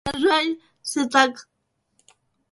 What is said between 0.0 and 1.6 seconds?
На жаль, це так.